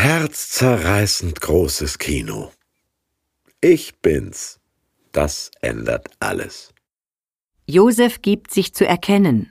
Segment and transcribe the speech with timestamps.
[0.00, 2.52] Herzzerreißend großes Kino.
[3.60, 4.60] Ich bin's.
[5.10, 6.72] Das ändert alles.
[7.66, 9.50] Josef gibt sich zu erkennen.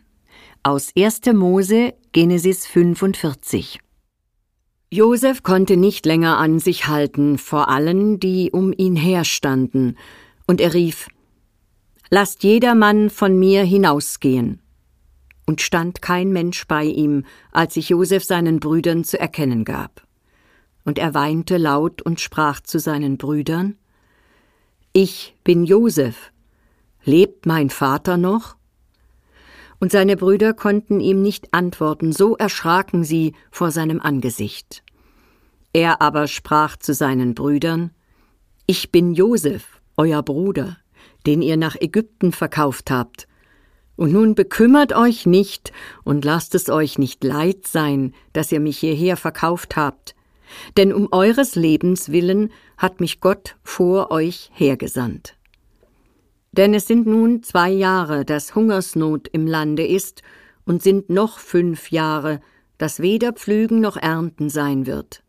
[0.63, 1.33] Aus 1.
[1.33, 3.81] Mose, Genesis 45.
[4.89, 9.98] Josef konnte nicht länger an sich halten vor allen, die um ihn herstanden,
[10.45, 11.09] und er rief:
[12.09, 14.61] Lasst jedermann von mir hinausgehen.
[15.45, 20.07] Und stand kein Mensch bei ihm, als sich Josef seinen Brüdern zu erkennen gab.
[20.88, 23.76] Und er weinte laut und sprach zu seinen Brüdern:
[24.94, 26.32] Ich bin Josef.
[27.04, 28.55] Lebt mein Vater noch?
[29.81, 34.81] Und seine Brüder konnten ihm nicht antworten, so erschraken sie vor seinem Angesicht.
[35.73, 37.92] Er aber sprach zu seinen Brüdern:
[38.66, 40.78] Ich bin Josef, euer Bruder,
[41.26, 43.28] den ihr nach Ägypten verkauft habt.
[43.98, 45.73] Und nun bekümmert euch nicht
[46.06, 50.16] und lasst es euch nicht leid sein, dass ihr mich hierher verkauft habt,
[50.78, 55.36] denn um eures Lebens willen hat mich Gott vor euch hergesandt.
[56.52, 60.23] Denn es sind nun zwei Jahre, dass Hungersnot im Lande ist,
[60.66, 62.42] und sind noch fünf Jahre,
[62.78, 65.23] dass weder Pflügen noch Ernten sein wird.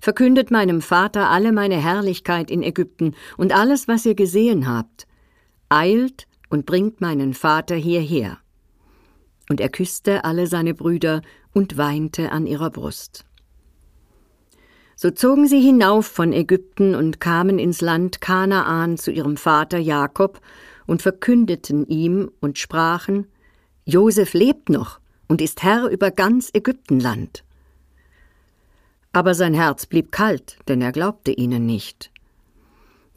[0.00, 5.06] Verkündet meinem Vater alle meine Herrlichkeit in Ägypten und alles, was ihr gesehen habt.
[5.70, 8.38] Eilt und bringt meinen Vater hierher.
[9.48, 11.22] Und er küsste alle seine Brüder
[11.54, 13.24] und weinte an ihrer Brust.
[14.98, 20.40] So zogen sie hinauf von Ägypten und kamen ins Land Kanaan zu ihrem Vater Jakob
[20.86, 23.26] und verkündeten ihm und sprachen:
[23.84, 27.44] Josef lebt noch und ist Herr über ganz Ägyptenland.
[29.12, 32.10] Aber sein Herz blieb kalt, denn er glaubte ihnen nicht.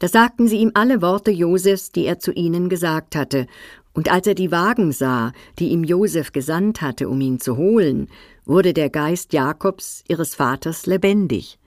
[0.00, 3.46] Da sagten sie ihm alle Worte Josefs, die er zu ihnen gesagt hatte,
[3.94, 8.08] und als er die Wagen sah, die ihm Josef gesandt hatte, um ihn zu holen,
[8.44, 11.58] wurde der Geist Jakobs, ihres Vaters, lebendig.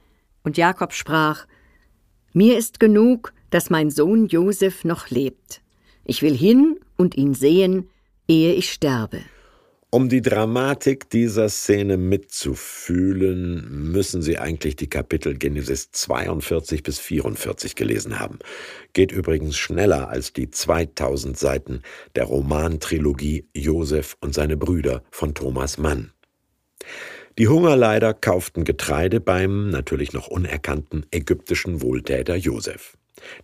[0.43, 1.45] Und Jakob sprach,
[2.33, 5.61] Mir ist genug, dass mein Sohn Josef noch lebt.
[6.05, 7.89] Ich will hin und ihn sehen,
[8.27, 9.19] ehe ich sterbe.
[9.93, 17.75] Um die Dramatik dieser Szene mitzufühlen, müssen Sie eigentlich die Kapitel Genesis 42 bis 44
[17.75, 18.39] gelesen haben.
[18.93, 21.83] Geht übrigens schneller als die 2000 Seiten
[22.15, 26.11] der Romantrilogie Josef und seine Brüder von Thomas Mann.
[27.39, 32.95] Die Hungerleider kauften Getreide beim natürlich noch unerkannten ägyptischen Wohltäter Josef.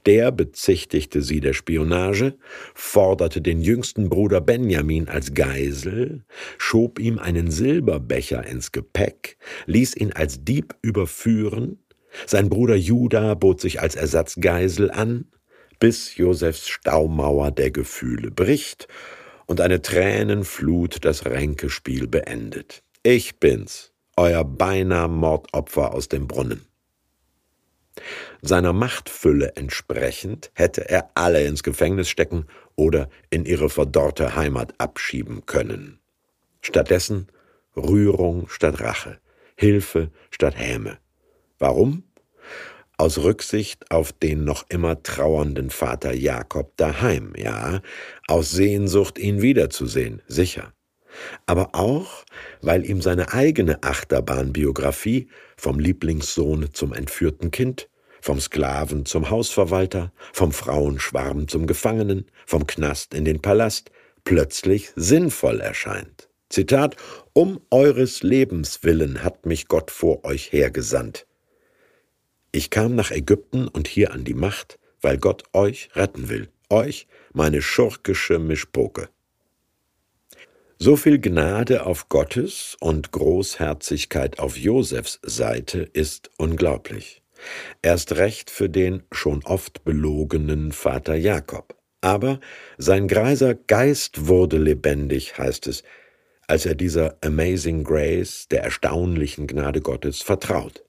[0.05, 2.37] Der bezichtigte sie der Spionage,
[2.75, 6.23] forderte den jüngsten Bruder Benjamin als Geisel,
[6.59, 11.79] schob ihm einen Silberbecher ins Gepäck, ließ ihn als Dieb überführen,
[12.27, 15.25] sein Bruder Judah bot sich als Ersatzgeisel an,
[15.79, 18.87] bis Josefs Staumauer der Gefühle bricht
[19.47, 22.83] und eine Tränenflut das Ränkespiel beendet.
[23.03, 26.65] Ich bin's, euer beinahe Mordopfer aus dem Brunnen.
[28.41, 32.45] Seiner Machtfülle entsprechend hätte er alle ins Gefängnis stecken
[32.75, 35.99] oder in ihre verdorrte Heimat abschieben können.
[36.59, 37.27] Stattdessen
[37.77, 39.19] Rührung statt Rache,
[39.55, 40.97] Hilfe statt Häme.
[41.57, 42.03] Warum?
[42.97, 47.81] Aus Rücksicht auf den noch immer trauernden Vater Jakob daheim, ja,
[48.27, 50.73] aus Sehnsucht, ihn wiederzusehen, sicher
[51.45, 52.25] aber auch,
[52.61, 57.89] weil ihm seine eigene Achterbahnbiografie vom Lieblingssohn zum entführten Kind,
[58.21, 63.91] vom Sklaven zum Hausverwalter, vom Frauenschwarm zum Gefangenen, vom Knast in den Palast,
[64.23, 66.29] plötzlich sinnvoll erscheint.
[66.49, 66.95] Zitat,
[67.33, 71.27] um eures Lebens willen hat mich Gott vor euch hergesandt.
[72.51, 77.07] Ich kam nach Ägypten und hier an die Macht, weil Gott euch retten will, euch,
[77.33, 79.09] meine schurkische Mischpoke.
[80.81, 87.21] So viel Gnade auf Gottes und Großherzigkeit auf Josefs Seite ist unglaublich.
[87.81, 91.75] Erst recht für den schon oft belogenen Vater Jakob.
[91.99, 92.39] Aber
[92.77, 95.83] sein greiser Geist wurde lebendig, heißt es,
[96.47, 100.85] als er dieser Amazing Grace, der erstaunlichen Gnade Gottes, vertraut.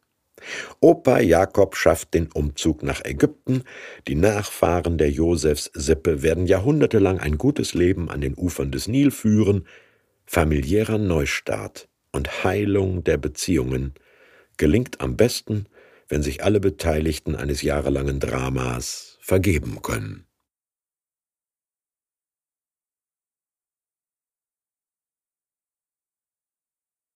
[0.81, 3.65] Opa Jakob schafft den Umzug nach Ägypten,
[4.09, 9.11] die Nachfahren der Josefs Sippe werden jahrhundertelang ein gutes Leben an den Ufern des Nil
[9.11, 9.67] führen,
[10.27, 13.95] familiärer Neustart und Heilung der Beziehungen
[14.57, 15.67] gelingt am besten,
[16.09, 20.27] wenn sich alle Beteiligten eines jahrelangen Dramas vergeben können.